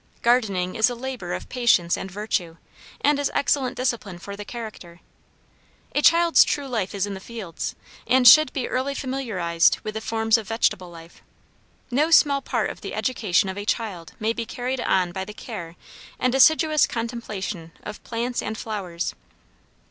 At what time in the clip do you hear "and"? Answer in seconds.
1.95-2.09, 3.01-3.19, 8.07-8.27, 16.17-16.33, 18.41-18.57